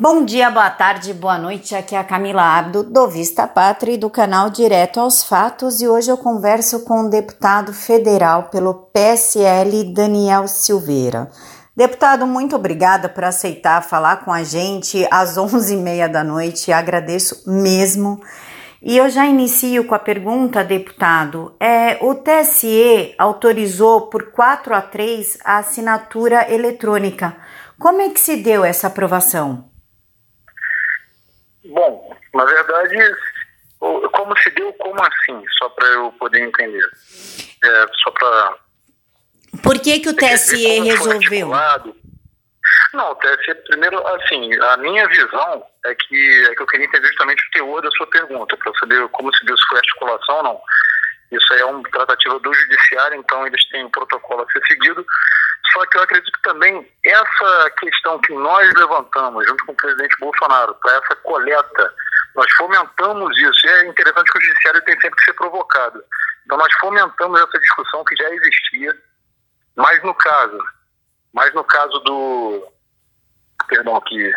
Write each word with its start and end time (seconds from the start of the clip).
Bom 0.00 0.24
dia, 0.24 0.50
boa 0.50 0.70
tarde, 0.70 1.12
boa 1.12 1.36
noite. 1.36 1.74
Aqui 1.74 1.94
é 1.94 1.98
a 1.98 2.02
Camila 2.02 2.42
Abdo, 2.42 2.82
do 2.82 3.06
Vista 3.06 3.46
Pátria 3.46 3.92
e 3.92 3.98
do 3.98 4.08
canal 4.08 4.48
Direto 4.48 4.98
aos 4.98 5.22
Fatos. 5.22 5.82
E 5.82 5.88
hoje 5.88 6.10
eu 6.10 6.16
converso 6.16 6.86
com 6.86 7.02
o 7.02 7.10
deputado 7.10 7.74
federal 7.74 8.44
pelo 8.44 8.72
PSL, 8.72 9.92
Daniel 9.92 10.48
Silveira. 10.48 11.30
Deputado, 11.76 12.26
muito 12.26 12.56
obrigada 12.56 13.10
por 13.10 13.24
aceitar 13.24 13.82
falar 13.82 14.24
com 14.24 14.32
a 14.32 14.42
gente 14.42 15.06
às 15.10 15.36
11h30 15.36 16.08
da 16.08 16.24
noite. 16.24 16.72
Agradeço 16.72 17.42
mesmo. 17.46 18.22
E 18.82 18.96
eu 18.96 19.10
já 19.10 19.26
inicio 19.26 19.84
com 19.84 19.94
a 19.94 19.98
pergunta, 19.98 20.64
deputado. 20.64 21.54
É, 21.60 21.98
o 22.00 22.14
TSE 22.14 23.14
autorizou 23.18 24.06
por 24.06 24.32
4 24.32 24.74
a 24.74 24.80
3 24.80 25.36
a 25.44 25.58
assinatura 25.58 26.50
eletrônica. 26.50 27.36
Como 27.78 28.00
é 28.00 28.08
que 28.08 28.18
se 28.18 28.38
deu 28.38 28.64
essa 28.64 28.86
aprovação? 28.86 29.69
Bom, 31.64 32.16
na 32.34 32.44
verdade, 32.44 32.96
como 33.78 34.36
se 34.38 34.50
deu, 34.50 34.72
como 34.74 35.00
assim? 35.02 35.44
Só 35.58 35.68
para 35.70 35.86
eu 35.88 36.12
poder 36.12 36.40
entender. 36.42 36.88
É, 37.64 37.86
só 38.02 38.10
para. 38.12 38.56
Por 39.62 39.78
que, 39.80 40.00
que 40.00 40.08
o 40.08 40.16
TSE 40.16 40.80
resolveu? 40.80 41.50
Não, 42.92 43.12
o 43.12 43.14
TSE, 43.16 43.54
primeiro, 43.68 44.04
assim, 44.08 44.52
a 44.54 44.76
minha 44.78 45.06
visão 45.08 45.64
é 45.86 45.94
que, 45.94 46.46
é 46.50 46.54
que 46.54 46.62
eu 46.62 46.66
queria 46.66 46.86
entender 46.86 47.06
justamente 47.08 47.42
o 47.46 47.50
teor 47.52 47.82
da 47.82 47.90
sua 47.92 48.06
pergunta, 48.08 48.56
para 48.56 48.72
saber 48.78 49.08
como 49.08 49.34
se 49.34 49.44
deu, 49.44 49.56
se 49.56 49.64
foi 49.68 49.78
articulação 49.78 50.36
ou 50.36 50.42
não. 50.42 50.60
Isso 51.30 51.52
aí 51.52 51.60
é 51.60 51.64
uma 51.64 51.82
tratativa 51.90 52.38
do 52.40 52.52
judiciário, 52.52 53.16
então 53.18 53.46
eles 53.46 53.68
têm 53.68 53.84
um 53.84 53.90
protocolo 53.90 54.42
a 54.42 54.52
ser 54.52 54.66
seguido. 54.66 55.06
Só 55.72 55.86
que 55.86 55.98
eu 55.98 56.02
acredito 56.02 56.32
que 56.32 56.42
também 56.42 56.90
essa 57.04 57.70
questão 57.78 58.18
que 58.20 58.32
nós 58.34 58.72
levantamos, 58.74 59.46
junto 59.46 59.64
com 59.66 59.72
o 59.72 59.76
presidente 59.76 60.16
Bolsonaro, 60.18 60.74
para 60.76 60.92
essa 60.92 61.16
coleta, 61.16 61.94
nós 62.34 62.50
fomentamos 62.54 63.36
isso. 63.38 63.66
E 63.66 63.70
é 63.70 63.86
interessante 63.86 64.32
que 64.32 64.38
o 64.38 64.42
judiciário 64.42 64.82
tem 64.82 65.00
sempre 65.00 65.16
que 65.16 65.24
ser 65.24 65.32
provocado. 65.34 66.02
Então 66.44 66.58
nós 66.58 66.72
fomentamos 66.80 67.40
essa 67.40 67.58
discussão 67.60 68.04
que 68.04 68.16
já 68.16 68.28
existia, 68.30 68.96
mas 69.76 70.02
no 70.02 70.14
caso, 70.14 70.58
mas 71.32 71.52
no 71.54 71.64
caso 71.64 71.98
do. 72.00 72.72
Perdão, 73.68 73.96
aqui, 73.96 74.32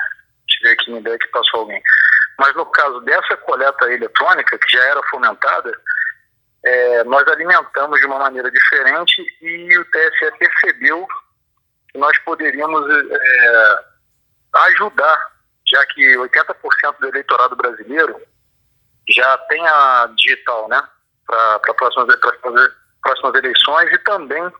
tive 0.48 0.70
aqui 0.70 0.92
uma 0.92 1.00
ideia 1.00 1.18
que 1.18 1.28
passou 1.28 1.62
alguém. 1.62 1.82
Mas 2.38 2.56
no 2.56 2.66
caso 2.68 3.00
dessa 3.02 3.38
coleta 3.38 3.92
eletrônica, 3.92 4.58
que 4.58 4.70
já 4.70 4.84
era 4.84 5.02
fomentada, 5.10 5.72
é, 6.64 7.04
nós 7.04 7.28
alimentamos 7.28 8.00
de 8.00 8.06
uma 8.06 8.20
maneira 8.20 8.50
diferente 8.50 9.22
e 9.42 9.78
o 9.78 9.86
TSE 9.86 10.32
percebeu 10.38 11.08
que 11.94 12.00
nós 12.00 12.18
poderíamos 12.20 12.90
é, 12.90 13.86
ajudar, 14.56 15.32
já 15.68 15.86
que 15.88 16.18
80% 16.18 17.00
do 17.00 17.08
eleitorado 17.08 17.56
brasileiro 17.56 18.20
já 19.08 19.38
tem 19.50 19.66
a 19.68 20.10
digital, 20.18 20.68
né, 20.68 20.82
para 21.26 21.60
próximas, 21.76 22.16
próximas 23.02 23.36
eleições 23.36 23.92
e 23.92 23.98
também 24.00 24.52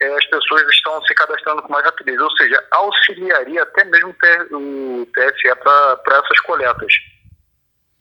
é, 0.00 0.16
as 0.16 0.26
pessoas 0.26 0.62
estão 0.70 1.00
se 1.04 1.14
cadastrando 1.14 1.62
com 1.62 1.72
mais 1.72 1.84
rapidez, 1.84 2.20
ou 2.20 2.30
seja, 2.32 2.62
auxiliaria 2.72 3.62
até 3.62 3.84
mesmo 3.84 4.14
o 4.50 5.06
TSE 5.06 5.54
para 5.62 6.18
essas 6.18 6.40
coletas. 6.40 6.92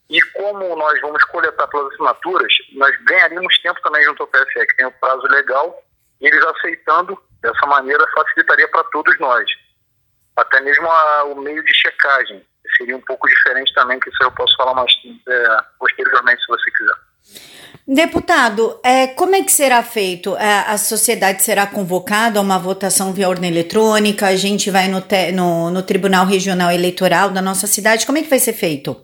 E 0.09 0.21
como 0.33 0.75
nós 0.75 0.99
vamos 1.01 1.23
coletar 1.25 1.67
pelas 1.67 1.91
assinaturas, 1.93 2.53
nós 2.73 2.95
ganharíamos 3.05 3.57
tempo 3.59 3.79
também 3.81 4.03
junto 4.03 4.23
ao 4.23 4.27
TSE, 4.27 4.67
que 4.67 4.75
tem 4.75 4.85
o 4.85 4.91
prazo 4.91 5.25
legal, 5.27 5.81
eles 6.21 6.43
aceitando 6.45 7.19
dessa 7.45 7.65
maneira 7.67 8.03
facilitaria 8.13 8.67
para 8.67 8.83
todos 8.85 9.17
nós. 9.19 9.45
Até 10.35 10.59
mesmo 10.61 10.85
a, 10.89 11.23
o 11.25 11.35
meio 11.41 11.63
de 11.63 11.73
checagem, 11.73 12.43
seria 12.77 12.97
um 12.97 13.01
pouco 13.01 13.27
diferente 13.27 13.73
também, 13.73 13.99
que 13.99 14.09
isso 14.09 14.23
eu 14.23 14.31
posso 14.31 14.55
falar 14.57 14.73
mais 14.73 14.91
é, 15.27 15.57
posteriormente, 15.79 16.41
se 16.41 16.47
você 16.47 16.71
quiser. 16.71 16.95
Deputado, 17.87 18.79
é, 18.83 19.07
como 19.07 19.35
é 19.35 19.43
que 19.43 19.51
será 19.51 19.83
feito? 19.83 20.35
É, 20.37 20.65
a 20.67 20.77
sociedade 20.77 21.43
será 21.43 21.67
convocada 21.67 22.39
a 22.39 22.41
uma 22.41 22.57
votação 22.57 23.13
via 23.13 23.29
urna 23.29 23.47
eletrônica? 23.47 24.25
A 24.25 24.35
gente 24.35 24.71
vai 24.71 24.87
no, 24.87 25.01
te, 25.01 25.31
no, 25.31 25.69
no 25.69 25.83
Tribunal 25.83 26.25
Regional 26.25 26.71
Eleitoral 26.71 27.29
da 27.29 27.41
nossa 27.41 27.67
cidade? 27.67 28.05
Como 28.05 28.17
é 28.17 28.23
que 28.23 28.29
vai 28.29 28.39
ser 28.39 28.53
feito? 28.53 28.99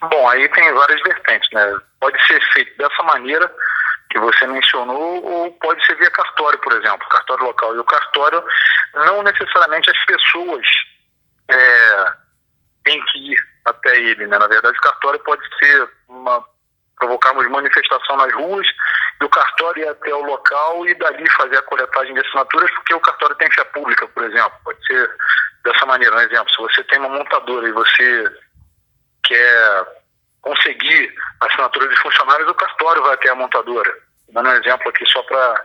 Bom, 0.00 0.28
aí 0.28 0.48
tem 0.48 0.72
várias 0.72 1.00
vertentes, 1.02 1.48
né? 1.52 1.78
Pode 2.00 2.26
ser 2.26 2.40
feito 2.52 2.76
dessa 2.78 3.02
maneira 3.02 3.50
que 4.16 4.20
você 4.20 4.46
mencionou, 4.46 5.22
ou 5.22 5.52
pode 5.52 5.84
ser 5.84 5.94
via 5.96 6.10
cartório, 6.10 6.58
por 6.60 6.72
exemplo, 6.72 7.06
cartório 7.08 7.44
local. 7.44 7.76
E 7.76 7.78
o 7.78 7.84
cartório, 7.84 8.42
não 8.94 9.22
necessariamente 9.22 9.90
as 9.90 10.04
pessoas 10.06 10.66
é, 11.50 12.12
têm 12.84 13.04
que 13.06 13.32
ir 13.32 13.38
até 13.66 13.94
ele, 13.98 14.26
né? 14.26 14.38
Na 14.38 14.46
verdade, 14.46 14.76
o 14.78 14.80
cartório 14.80 15.20
pode 15.20 15.42
ser 15.58 15.88
uma 16.08 16.42
provocarmos 16.96 17.46
manifestação 17.50 18.16
nas 18.16 18.32
ruas, 18.32 18.66
e 19.20 19.24
o 19.24 19.28
cartório 19.28 19.84
ir 19.84 19.88
até 19.88 20.14
o 20.14 20.22
local 20.22 20.88
e 20.88 20.94
dali 20.94 21.28
fazer 21.32 21.58
a 21.58 21.62
coletagem 21.62 22.14
de 22.14 22.20
assinaturas, 22.20 22.70
porque 22.70 22.94
o 22.94 23.00
cartório 23.00 23.36
tem 23.36 23.50
fé 23.50 23.64
pública, 23.64 24.08
por 24.08 24.24
exemplo. 24.24 24.52
Pode 24.64 24.86
ser 24.86 25.10
dessa 25.62 25.84
maneira, 25.84 26.16
um 26.16 26.20
exemplo. 26.20 26.50
Se 26.50 26.56
você 26.56 26.82
tem 26.84 26.98
uma 26.98 27.10
montadora 27.10 27.68
e 27.68 27.72
você 27.72 28.24
quer 29.24 29.86
conseguir 30.40 31.14
assinatura 31.42 31.86
de 31.88 31.96
funcionários, 31.96 32.48
o 32.48 32.54
cartório 32.54 33.02
vai 33.02 33.12
até 33.12 33.28
a 33.28 33.34
montadora. 33.34 34.05
Dando 34.30 34.48
um 34.48 34.52
exemplo 34.52 34.88
aqui 34.88 35.06
só 35.06 35.22
para 35.22 35.64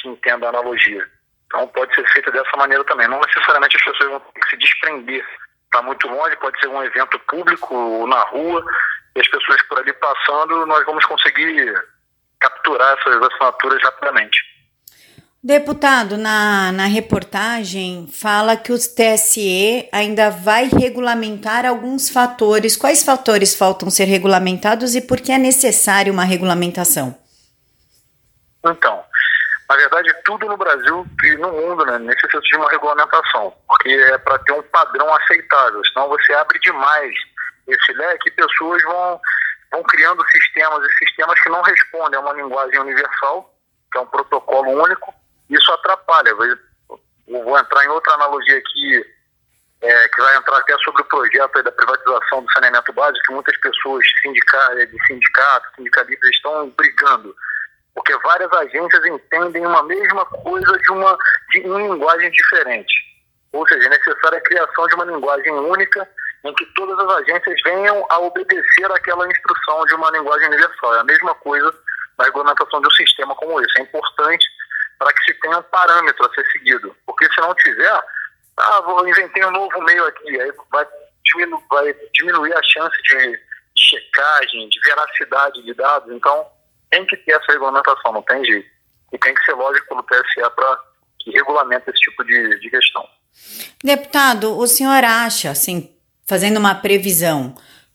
que 0.00 0.08
entenda 0.08 0.46
a 0.46 0.48
analogia. 0.50 1.06
Então 1.46 1.66
pode 1.68 1.94
ser 1.94 2.08
feita 2.12 2.30
dessa 2.30 2.56
maneira 2.56 2.84
também. 2.84 3.08
Não 3.08 3.20
necessariamente 3.20 3.76
as 3.76 3.84
pessoas 3.84 4.10
vão 4.10 4.20
ter 4.20 4.40
que 4.40 4.50
se 4.50 4.56
desprender 4.56 5.24
para 5.70 5.82
muito 5.82 6.08
longe, 6.08 6.36
pode 6.36 6.58
ser 6.60 6.68
um 6.68 6.82
evento 6.82 7.18
público 7.20 8.06
na 8.06 8.22
rua, 8.24 8.64
e 9.14 9.20
as 9.20 9.28
pessoas 9.28 9.62
por 9.68 9.78
ali 9.78 9.92
passando, 9.94 10.66
nós 10.66 10.84
vamos 10.84 11.04
conseguir 11.06 11.72
capturar 12.40 12.96
essas 12.98 13.22
assinaturas 13.22 13.82
rapidamente. 13.82 14.38
Deputado, 15.42 16.18
na, 16.18 16.70
na 16.70 16.84
reportagem 16.84 18.06
fala 18.12 18.58
que 18.58 18.72
o 18.72 18.76
TSE 18.76 19.88
ainda 19.90 20.28
vai 20.28 20.68
regulamentar 20.68 21.64
alguns 21.64 22.10
fatores. 22.10 22.76
Quais 22.76 23.02
fatores 23.02 23.54
faltam 23.54 23.88
ser 23.88 24.04
regulamentados 24.04 24.94
e 24.94 25.00
por 25.00 25.18
que 25.18 25.32
é 25.32 25.38
necessário 25.38 26.12
uma 26.12 26.24
regulamentação? 26.24 27.16
Então, 28.64 29.04
na 29.70 29.76
verdade, 29.76 30.12
tudo 30.24 30.46
no 30.46 30.56
Brasil 30.56 31.06
e 31.22 31.36
no 31.36 31.52
mundo 31.52 31.86
né, 31.86 31.98
necessita 32.00 32.40
de 32.40 32.56
uma 32.56 32.68
regulamentação, 32.70 33.54
porque 33.68 33.90
é 33.90 34.18
para 34.18 34.38
ter 34.40 34.52
um 34.52 34.62
padrão 34.62 35.14
aceitável. 35.14 35.80
Senão 35.86 36.08
você 36.08 36.32
abre 36.34 36.58
demais 36.58 37.14
esse 37.68 37.92
leque 37.92 38.28
e 38.28 38.32
pessoas 38.32 38.82
vão, 38.82 39.20
vão 39.70 39.82
criando 39.84 40.26
sistemas 40.28 40.84
e 40.84 40.98
sistemas 40.98 41.40
que 41.40 41.48
não 41.48 41.62
respondem 41.62 42.18
a 42.18 42.20
uma 42.20 42.32
linguagem 42.32 42.80
universal, 42.80 43.54
que 43.92 43.98
é 43.98 44.00
um 44.00 44.06
protocolo 44.06 44.82
único, 44.82 45.14
isso 45.48 45.72
atrapalha. 45.72 46.30
Eu 47.28 47.44
vou 47.44 47.56
entrar 47.56 47.84
em 47.84 47.88
outra 47.90 48.14
analogia 48.14 48.58
aqui, 48.58 49.06
é, 49.82 50.08
que 50.08 50.20
vai 50.20 50.36
entrar 50.36 50.58
até 50.58 50.76
sobre 50.78 51.02
o 51.02 51.06
projeto 51.06 51.62
da 51.62 51.70
privatização 51.70 52.42
do 52.42 52.52
saneamento 52.52 52.92
básico, 52.92 53.24
que 53.24 53.34
muitas 53.34 53.56
pessoas 53.58 54.04
sindica, 54.20 54.86
de 54.86 55.06
sindicatos, 55.06 55.70
sindicalistas 55.76 56.30
estão 56.30 56.70
brigando, 56.70 57.34
porque 57.94 58.16
várias 58.18 58.52
agências 58.52 59.04
entendem 59.06 59.66
uma 59.66 59.82
mesma 59.82 60.24
coisa 60.26 60.78
de 60.78 60.92
uma, 60.92 61.18
de 61.50 61.60
uma 61.60 61.80
linguagem 61.80 62.30
diferente. 62.30 62.92
Ou 63.52 63.66
seja, 63.66 63.86
é 63.86 63.90
necessária 63.90 64.38
a 64.38 64.42
criação 64.42 64.86
de 64.86 64.94
uma 64.94 65.04
linguagem 65.04 65.52
única 65.52 66.08
em 66.44 66.54
que 66.54 66.64
todas 66.74 66.98
as 66.98 67.22
agências 67.22 67.60
venham 67.64 68.06
a 68.08 68.18
obedecer 68.20 68.90
aquela 68.92 69.28
instrução 69.28 69.84
de 69.86 69.94
uma 69.94 70.10
linguagem 70.10 70.48
universal. 70.48 70.94
É 70.94 71.00
a 71.00 71.04
mesma 71.04 71.34
coisa 71.36 71.74
na 72.18 72.24
regulamentação 72.24 72.80
de 72.80 72.86
um 72.86 72.92
sistema 72.92 73.34
como 73.34 73.60
esse. 73.60 73.78
É 73.78 73.82
importante 73.82 74.46
para 74.98 75.12
que 75.12 75.24
se 75.24 75.34
tenha 75.40 75.58
um 75.58 75.62
parâmetro 75.64 76.26
a 76.26 76.34
ser 76.34 76.46
seguido. 76.52 76.94
Porque 77.06 77.26
se 77.32 77.40
não 77.40 77.54
tiver, 77.54 78.02
ah, 78.56 78.80
vou 78.82 79.06
inventei 79.08 79.44
um 79.44 79.50
novo 79.50 79.80
meio 79.82 80.06
aqui, 80.06 80.40
aí 80.40 80.52
vai, 80.70 80.86
diminu 81.24 81.62
vai 81.70 81.94
diminuir 82.14 82.54
a 82.54 82.62
chance 82.62 82.96
de, 83.02 83.32
de, 83.32 83.82
checagem, 83.82 84.68
de 84.68 84.80
veracidade 84.84 85.62
de 85.62 85.74
dados. 85.74 86.12
Então, 86.12 86.46
tem 86.90 87.06
que 87.06 87.16
ter 87.18 87.32
essa 87.32 87.52
regulamentação, 87.52 88.12
não 88.12 88.22
tem 88.22 88.44
jeito. 88.44 88.68
E 89.12 89.18
tem 89.18 89.34
que 89.34 89.44
ser 89.44 89.52
lógico 89.52 89.88
pelo 89.88 90.02
TSE 90.02 90.50
para 90.54 90.78
que 91.18 91.30
regulamente 91.30 91.90
esse 91.90 92.00
tipo 92.00 92.24
de, 92.24 92.60
de 92.60 92.70
questão. 92.70 93.08
Deputado, 93.82 94.58
o 94.58 94.66
senhor 94.66 95.04
acha, 95.04 95.50
assim, 95.50 95.94
fazendo 96.26 96.58
uma 96.58 96.74
previsão, 96.74 97.54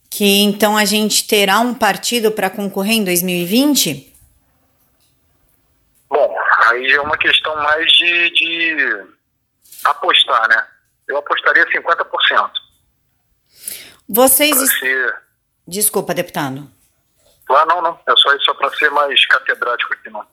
que 0.10 0.42
então 0.42 0.78
a 0.78 0.86
gente 0.86 1.28
terá 1.28 1.60
um 1.60 1.74
partido 1.74 2.32
para 2.32 2.50
concorrer 2.50 2.96
em 2.96 3.04
2020? 3.04 4.14
Aí 6.68 6.90
já 6.90 6.98
é 6.98 7.02
uma 7.02 7.18
questão 7.18 7.56
mais 7.58 7.92
de, 7.92 8.30
de 8.32 9.06
apostar, 9.84 10.48
né? 10.50 10.68
Eu 11.08 11.18
apostaria 11.18 11.66
50%. 11.68 12.52
Vocês. 14.08 14.56
Ser... 14.80 15.16
Desculpa, 15.68 16.14
deputado. 16.14 16.70
Ah, 17.50 17.66
não, 17.68 17.82
não. 17.82 18.00
É 18.08 18.14
só 18.18 18.34
isso 18.36 18.46
só 18.46 18.54
para 18.54 18.70
ser 18.72 18.90
mais 18.92 19.26
catedrático 19.28 19.94
aqui, 19.94 20.10
não. 20.10 20.24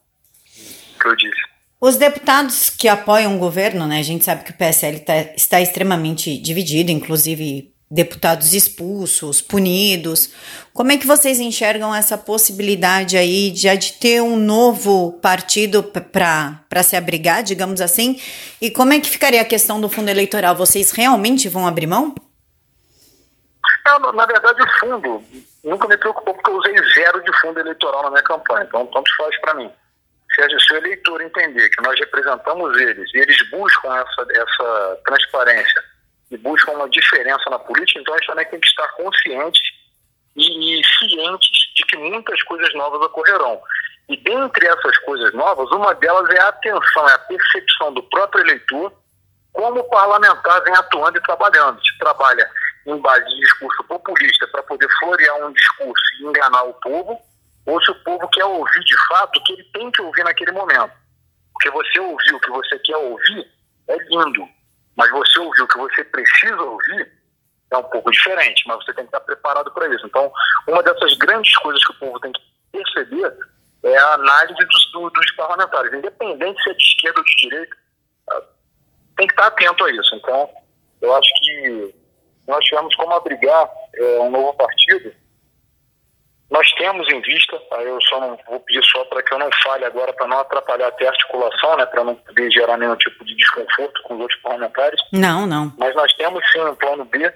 Que 1.01 1.09
eu 1.09 1.17
disse. 1.17 1.43
Os 1.81 1.97
deputados 1.97 2.71
que 2.71 2.89
apoiam 2.89 3.37
o 3.37 3.39
governo, 3.39 3.87
né? 3.87 3.99
A 3.99 4.05
gente 4.05 4.25
sabe 4.25 4.45
que 4.45 4.53
o 4.53 4.57
PSL 4.57 5.01
tá, 5.01 5.15
está 5.37 5.61
extremamente 5.61 6.39
dividido, 6.39 6.93
inclusive 6.93 7.73
deputados 7.91 8.55
expulsos, 8.55 9.43
punidos. 9.43 10.31
Como 10.73 10.93
é 10.93 10.97
que 10.97 11.07
vocês 11.07 11.39
enxergam 11.39 11.95
essa 11.95 12.17
possibilidade 12.17 13.19
aí 13.19 13.51
de, 13.51 13.77
de 13.77 13.93
ter 13.95 14.23
um 14.23 14.37
novo 14.37 15.19
partido 15.21 15.83
para 15.83 16.83
se 16.83 16.97
abrigar, 16.97 17.43
digamos 17.43 17.81
assim? 17.83 18.19
E 18.61 18.71
como 18.71 18.95
é 18.95 19.01
que 19.01 19.11
ficaria 19.11 19.43
a 19.43 19.45
questão 19.45 19.81
do 19.81 19.91
fundo 19.91 20.09
eleitoral? 20.09 20.57
Vocês 20.57 20.91
realmente 20.93 21.49
vão 21.49 21.67
abrir 21.67 21.87
mão? 21.87 22.15
Não, 23.85 24.13
na 24.13 24.25
verdade, 24.25 24.63
o 24.63 24.79
fundo 24.81 25.23
nunca 25.65 25.89
me 25.89 25.97
preocupou 25.97 26.35
porque 26.35 26.51
eu 26.51 26.57
usei 26.57 26.77
zero 26.95 27.23
de 27.23 27.41
fundo 27.41 27.61
eleitoral 27.61 28.03
na 28.05 28.11
minha 28.11 28.23
campanha, 28.23 28.65
então 28.65 28.87
tanto 28.87 29.17
faz 29.17 29.41
para 29.41 29.55
mim. 29.55 29.73
Se, 30.35 30.61
se 30.61 30.73
o 30.73 30.77
eleitor 30.77 31.21
entender 31.21 31.69
que 31.71 31.83
nós 31.83 31.99
representamos 31.99 32.79
eles 32.81 33.13
e 33.15 33.19
eles 33.19 33.51
buscam 33.51 33.95
essa, 33.95 34.27
essa 34.31 35.01
transparência 35.05 35.85
e 36.31 36.37
buscam 36.39 36.73
uma 36.73 36.89
diferença 36.89 37.51
na 37.51 37.59
política, 37.59 38.01
então 38.01 38.15
a 38.15 38.19
gente 38.19 38.27
também 38.27 38.47
tem 38.47 38.61
que 38.61 38.67
estar 38.67 38.89
conscientes 38.93 39.63
e, 40.35 40.81
e 40.81 40.85
cientes 40.85 41.75
de 41.77 41.85
que 41.85 41.97
muitas 41.99 42.43
coisas 42.45 42.73
novas 42.75 43.01
ocorrerão. 43.03 43.61
E 44.09 44.17
dentre 44.17 44.67
essas 44.67 44.99
coisas 44.99 45.33
novas, 45.35 45.71
uma 45.71 45.95
delas 45.95 46.29
é 46.35 46.41
a 46.41 46.49
atenção, 46.49 47.09
é 47.09 47.15
a 47.15 47.19
percepção 47.19 47.93
do 47.93 48.03
próprio 48.05 48.43
eleitor 48.45 48.93
como 49.53 49.81
o 49.81 49.91
parlamentar 49.91 50.63
vem 50.65 50.75
atuando 50.75 51.19
e 51.19 51.23
trabalhando. 51.23 51.79
Se 51.85 51.99
trabalha 51.99 52.51
em 52.87 52.97
base 52.99 53.25
de 53.27 53.41
discurso 53.41 53.85
populista 53.85 54.47
para 54.49 54.63
poder 54.65 54.89
florear 54.99 55.47
um 55.47 55.53
discurso 55.53 56.05
e 56.21 56.25
enganar 56.25 56.65
o 56.65 56.75
povo, 56.75 57.21
ou 57.67 57.83
se 57.83 57.91
o 57.91 58.03
povo 58.03 58.29
quer 58.29 58.45
ouvir 58.45 58.81
de 58.85 59.07
fato 59.09 59.39
o 59.39 59.45
que 59.45 59.53
ele 59.53 59.65
tem 59.73 59.91
que 59.91 60.03
ouvir 60.03 60.25
naquele 60.25 60.53
momento. 60.53 60.93
Porque 61.53 61.71
você 61.71 62.01
ouvir 62.01 62.35
o 62.35 62.41
que 62.41 62.51
você 62.51 62.79
quer 62.81 62.97
ouvir 62.97 63.49
é 63.89 63.97
lindo, 64.09 64.49
mas 64.97 65.11
você 65.11 65.39
ouvir 65.39 65.63
o 65.63 65.69
que 65.69 65.79
você 65.79 66.05
precisa 66.05 66.61
ouvir 66.61 67.13
é 67.71 67.77
um 67.77 67.85
pouco 67.85 68.11
diferente, 68.11 68.65
mas 68.67 68.85
você 68.85 68.93
tem 68.93 69.05
que 69.05 69.09
estar 69.09 69.21
preparado 69.21 69.71
para 69.73 69.89
isso. 69.95 70.07
Então, 70.07 70.31
uma 70.69 70.83
dessas 70.83 71.15
grandes 71.15 71.57
coisas 71.59 71.83
que 71.85 71.93
o 71.93 71.99
povo 71.99 72.21
tem 72.21 72.33
que 72.33 72.41
perceber 72.71 73.35
é 73.85 73.97
a 73.97 74.15
análise 74.15 74.67
dos, 74.67 75.13
dos 75.13 75.31
parlamentares, 75.33 75.93
independente 75.93 76.63
se 76.63 76.71
é 76.71 76.75
de 76.75 76.83
esquerda 76.83 77.21
ou 77.21 77.25
de 77.25 77.37
direita, 77.37 77.77
tem 79.17 79.27
que 79.27 79.33
estar 79.33 79.47
atento 79.47 79.85
a 79.85 79.91
isso. 79.91 80.15
Então, 80.17 80.51
eu 81.01 81.15
acho 81.17 81.29
que 81.43 81.95
nós 82.47 82.65
tivemos 82.65 82.95
como 82.97 83.13
abrigar 83.13 83.71
é, 83.95 84.21
um 84.21 84.31
novo 84.31 84.55
partido. 84.55 85.13
Nós 86.51 86.71
temos 86.73 87.11
em 87.11 87.21
vista, 87.23 87.59
eu 87.81 87.99
só 88.03 88.21
não 88.21 88.39
vou 88.47 88.61
pedir 88.61 88.85
só 88.85 89.03
para 89.07 89.23
que 89.23 89.33
eu 89.33 89.39
não 89.39 89.49
fale 89.65 89.87
agora, 89.87 90.13
para 90.13 90.27
não 90.27 90.39
atrapalhar 90.39 90.89
até 90.89 91.07
a 91.07 91.11
articulação, 91.11 91.77
né, 91.79 91.87
para 91.87 92.05
não 92.05 92.15
poder 92.15 92.51
gerar 92.51 92.77
nenhum 92.77 92.97
tipo 92.97 93.25
de 93.25 93.35
desconforto 93.35 94.03
com 94.03 94.15
os 94.15 94.21
outros 94.21 94.41
parlamentares. 94.43 95.01
Não, 95.13 95.47
não. 95.47 95.73
Mas 95.79 95.95
nós 95.95 96.13
temos 96.13 96.45
sim 96.53 96.61
um 96.61 96.75
plano 96.75 97.07
B 97.07 97.33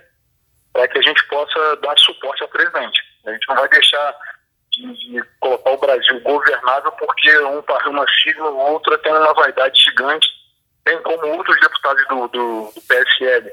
para 0.71 0.87
que 0.89 0.99
a 0.99 1.03
gente 1.03 1.27
possa 1.29 1.77
dar 1.77 1.97
suporte 1.97 2.43
ao 2.43 2.49
presidente. 2.51 3.01
A 3.25 3.33
gente 3.33 3.49
não 3.49 3.57
vai 3.57 3.69
deixar 3.71 4.15
de, 4.71 5.23
colocar 5.41 5.71
o 5.71 5.79
Brasil 5.79 6.21
governável 6.21 6.93
porque 6.93 7.39
um 7.39 7.65
uma 7.87 8.07
sigla 8.23 8.51
ou 8.51 8.73
outra 8.73 8.99
tem 8.99 9.13
uma 9.13 9.33
vaidade 9.33 9.81
gigante, 9.83 10.29
tem 10.85 11.01
como 11.03 11.27
outros 11.29 11.59
deputados 11.61 12.07
do, 12.09 12.29
do, 12.29 12.73
do 12.75 12.81
PSL. 12.83 13.51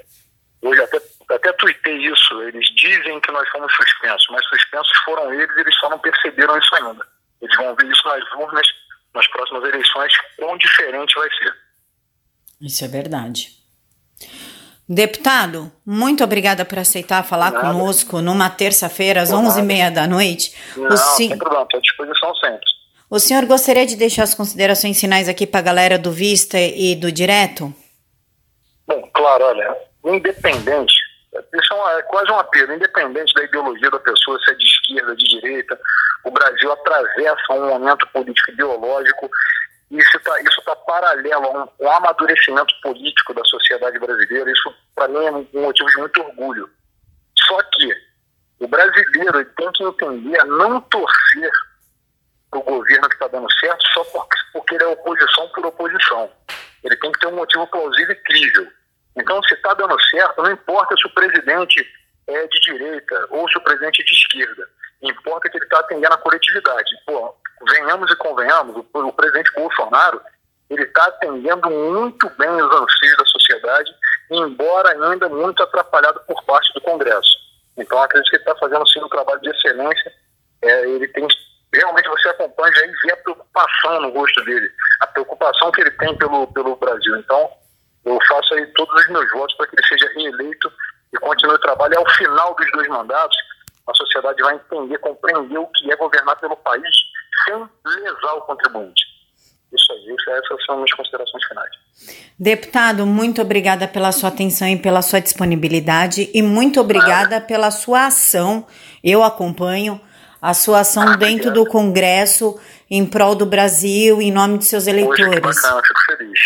Hoje 0.64 0.82
até 0.82 1.00
até 1.30 1.52
tuitei 1.54 1.98
isso, 2.06 2.42
eles 2.44 2.66
dizem 2.76 3.20
que 3.22 3.32
nós 3.32 3.48
fomos 3.50 3.74
suspensos, 3.74 4.28
mas 4.30 4.46
suspensos 4.48 4.92
foram 5.06 5.34
eles, 5.34 5.58
eles 5.58 5.76
só 5.80 5.90
não 5.90 6.00
perceberam 6.00 6.58
isso 6.58 6.76
ainda. 6.76 7.06
Eles 7.42 7.56
vão 7.56 7.76
ver 7.76 7.86
isso 7.90 8.08
nas 8.08 8.32
urnas, 8.34 8.68
nas 9.14 9.28
próximas 9.28 9.64
eleições, 9.64 10.14
quão 10.38 10.58
diferente 10.58 11.16
vai 11.16 11.30
ser. 11.30 11.54
Isso 12.62 12.86
é 12.86 12.88
verdade. 12.88 13.50
Deputado, 14.88 15.72
muito 15.86 16.24
obrigada 16.24 16.66
por 16.66 16.78
aceitar 16.78 17.24
falar 17.24 17.52
Nada. 17.52 17.68
conosco 17.68 18.22
numa 18.22 18.50
terça-feira, 18.50 19.22
às 19.22 19.32
onze 19.32 19.60
e 19.60 19.64
meia 19.64 19.90
da 19.90 20.06
noite. 20.06 20.56
Não, 20.76 20.90
o 20.90 20.98
sen... 20.98 21.30
sem 21.30 21.38
problema, 21.38 21.64
estou 21.64 21.78
à 21.78 21.82
disposição 21.82 22.36
sempre. 22.36 22.66
O 23.10 23.20
senhor 23.20 23.46
gostaria 23.46 23.86
de 23.86 23.96
deixar 23.96 24.24
as 24.24 24.34
considerações 24.34 25.00
finais 25.00 25.30
aqui 25.30 25.48
para 25.48 25.60
a 25.60 25.64
galera 25.64 25.98
do 25.98 26.12
Vista 26.12 26.60
e 26.60 26.96
do 26.96 27.12
Direto? 27.12 27.74
Bom, 28.88 29.10
claro, 29.14 29.46
olha, 29.46 29.93
independente 30.04 30.94
isso 31.54 31.74
é, 31.74 32.00
é 32.00 32.02
quase 32.04 32.32
um 32.32 32.38
apelo, 32.38 32.74
independente 32.74 33.34
da 33.34 33.44
ideologia 33.44 33.90
da 33.90 34.00
pessoa, 34.00 34.40
se 34.40 34.52
é 34.52 34.54
de 34.56 34.66
esquerda, 34.66 35.16
de 35.16 35.26
direita, 35.26 35.80
o 36.24 36.32
Brasil 36.32 36.72
atravessa 36.72 37.54
um 37.54 37.70
momento 37.70 38.08
político 38.08 38.52
ideológico 38.52 39.30
e 39.92 39.98
isso 39.98 40.18
está 40.18 40.42
isso 40.42 40.62
tá 40.64 40.76
paralelo 40.76 41.46
a 41.46 41.64
um, 41.64 41.68
um, 41.86 41.92
amadurecimento 41.92 42.74
político 42.82 43.34
da 43.34 43.44
sociedade 43.46 44.00
brasileira. 44.00 44.50
Isso, 44.52 44.74
para 44.96 45.08
mim, 45.08 45.26
é 45.26 45.32
um 45.32 45.48
motivo 45.54 45.90
de 45.90 45.98
muito 45.98 46.22
orgulho. 46.22 46.70
Só 47.48 47.62
que 47.64 47.94
o 48.60 48.68
brasileiro 48.68 49.46
tem 49.56 49.72
que 49.72 49.84
entender 49.84 50.40
a 50.40 50.46
não 50.46 50.82
torcer 50.82 51.52
para 52.50 52.60
o 52.60 52.64
governo 52.64 53.10
que 53.10 53.16
está 53.16 53.28
dando 53.28 53.52
certo 53.60 53.84
só 53.94 54.04
porque, 54.06 54.38
porque 54.54 54.76
ele 54.76 54.84
é 54.84 54.88
oposição 54.88 55.50
por 55.50 55.66
oposição. 55.66 56.32
Ele 56.84 56.96
tem 56.98 57.12
que 57.12 57.20
ter 57.20 57.28
um 57.28 57.36
motivo 57.36 57.68
plausível 57.68 58.12
e 58.12 58.24
crível. 58.24 58.68
Então, 59.16 59.42
se 59.44 59.54
está 59.54 59.74
dando 59.74 59.96
certo, 60.06 60.42
não 60.42 60.52
importa 60.52 60.96
se 60.98 61.08
o 61.08 61.14
presidente 61.14 61.88
é 62.28 62.48
de 62.48 62.60
direita 62.62 63.28
ou 63.30 63.48
se 63.50 63.58
o 63.58 63.62
presidente 63.62 64.02
é 64.02 64.06
de 64.06 64.14
esquerda. 64.14 64.68
Importa 65.02 65.50
que 65.50 65.58
ele 65.58 65.66
está 65.66 65.80
atendendo 65.80 66.14
a 66.14 66.18
coletividade. 66.18 66.90
Pô, 67.06 67.36
venhamos 67.70 68.12
e 68.12 68.16
convenhamos, 68.16 68.76
o, 68.76 69.00
o 69.00 69.14
presidente 69.14 69.52
Bolsonaro 69.54 70.22
ele 70.70 70.84
está 70.84 71.06
atendendo 71.06 71.70
muito 71.70 72.30
bem 72.32 72.50
os 72.50 72.76
anseios 72.76 73.18
da 73.18 73.26
sociedade, 73.26 73.92
embora 74.32 74.92
ainda 74.92 75.30
muito 75.30 75.62
atrapalhado 75.62 76.20
por 76.26 76.44
parte 76.46 76.74
do 76.74 76.82
Congresso. 76.82 77.38
Então, 77.78 78.02
acredito 78.02 78.30
que 78.30 78.38
ele 78.38 78.44
está 78.44 78.56
fazendo 78.56 78.88
sim 78.88 79.04
um 79.04 79.10
trabalho 79.10 79.42
de 79.42 79.50
excelência. 79.50 80.14
É, 80.62 80.90
ele 80.90 81.08
tem 81.10 81.28
realmente 81.74 82.08
você 82.08 82.30
acompanha 82.30 82.72
e 82.86 83.08
vê 83.08 83.14
a 83.14 83.18
preocupação 83.18 84.02
no 84.02 84.10
rosto 84.12 84.44
dele, 84.46 84.72
a 85.02 85.08
preocupação 85.08 85.72
que 85.72 85.82
ele 85.82 85.92
tem 85.92 86.16
pelo, 86.18 86.48
pelo 86.54 86.76
Brasil. 86.76 87.18
Então, 87.18 87.50
eu 88.06 88.20
faço 88.28 88.54
aí 88.56 88.66
todos 88.74 88.94
os 89.02 89.10
meus 89.10 89.30
votos 89.32 89.56
para 89.56 89.68
que 89.68 89.76
ele 89.76 89.88
seja 89.88 90.12
reeleito 90.16 90.72
e 91.14 91.18
continue 91.18 91.56
o 91.56 91.60
trabalho. 91.60 91.94
E 91.94 91.98
ao 91.98 92.10
final 92.12 92.56
dos 92.56 92.72
dois 92.72 92.88
mandatos, 92.88 93.38
a 93.88 93.94
sociedade 93.94 94.42
vai 94.42 94.56
entender, 94.56 94.98
compreender 95.00 95.58
o 95.58 95.68
que 95.68 95.92
é 95.92 95.96
governar 95.96 96.36
pelo 96.40 96.56
país 96.58 96.90
sem 97.46 97.56
lesar 98.02 98.34
o 98.36 98.42
contribuinte. 98.42 99.04
Isso 99.74 99.92
aí, 99.92 100.16
essas 100.38 100.66
são 100.66 100.76
as 100.76 100.82
minhas 100.82 100.94
considerações 100.94 101.46
finais. 101.46 101.70
Deputado, 102.38 103.06
muito 103.06 103.42
obrigada 103.42 103.88
pela 103.88 104.12
sua 104.12 104.30
atenção 104.30 104.68
e 104.68 104.78
pela 104.78 105.02
sua 105.02 105.20
disponibilidade 105.20 106.30
e 106.34 106.42
muito 106.42 106.80
obrigada 106.80 107.42
pela 107.42 107.72
sua 107.72 108.08
ação. 108.08 108.68
Eu 109.04 109.24
acompanho 109.24 110.00
a 110.42 110.54
sua 110.54 110.82
ação 110.82 111.18
dentro 111.18 111.52
do 111.52 111.66
Congresso 111.66 112.60
em 112.90 113.06
prol 113.06 113.34
do 113.34 113.46
Brasil, 113.46 114.22
em 114.22 114.32
nome 114.32 114.60
de 114.60 114.66
seus 114.66 114.86
eleitores. 114.86 115.26
Poxa, 115.26 115.40
que 115.40 115.62
bacana, 115.62 115.82
fico 115.88 116.00
feliz. 116.06 116.40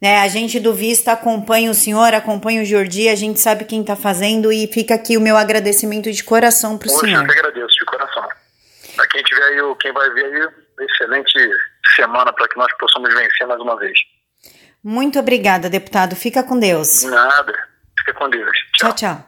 Né, 0.00 0.20
a 0.20 0.28
gente 0.28 0.60
do 0.60 0.72
Vista 0.72 1.12
acompanha 1.12 1.70
o 1.70 1.74
senhor, 1.74 2.14
acompanha 2.14 2.62
o 2.62 2.64
Jordi, 2.64 3.08
a 3.08 3.16
gente 3.16 3.40
sabe 3.40 3.64
quem 3.64 3.80
está 3.80 3.96
fazendo 3.96 4.52
e 4.52 4.66
fica 4.68 4.94
aqui 4.94 5.16
o 5.16 5.20
meu 5.20 5.36
agradecimento 5.36 6.12
de 6.12 6.22
coração 6.22 6.78
para 6.78 6.86
o 6.86 6.90
senhor. 6.90 7.22
Eu 7.22 7.26
que 7.26 7.38
agradeço 7.38 7.74
de 7.74 7.84
coração. 7.84 8.28
Para 8.94 9.08
quem 9.08 9.22
tiver 9.24 9.42
aí, 9.42 9.76
quem 9.80 9.92
vai 9.92 10.10
ver 10.10 10.24
aí, 10.24 10.86
excelente 10.86 11.32
semana 11.96 12.32
para 12.32 12.46
que 12.48 12.56
nós 12.56 12.72
possamos 12.78 13.12
vencer 13.12 13.46
mais 13.46 13.60
uma 13.60 13.76
vez. 13.76 13.98
Muito 14.82 15.18
obrigada, 15.18 15.68
deputado. 15.68 16.14
Fica 16.14 16.44
com 16.44 16.58
Deus. 16.58 17.02
Nada. 17.02 17.52
Fica 17.98 18.14
com 18.14 18.30
Deus. 18.30 18.56
tchau. 18.74 18.92
tchau. 18.92 19.16
tchau. 19.16 19.27